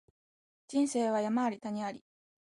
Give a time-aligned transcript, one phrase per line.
[0.67, 2.03] 人生は山あり谷あり